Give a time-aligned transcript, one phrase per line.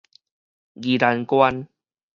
[0.73, 1.67] 宜蘭縣